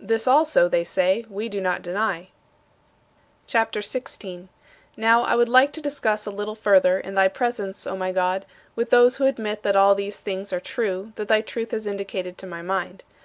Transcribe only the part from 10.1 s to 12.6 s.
things are true that thy Truth has indicated to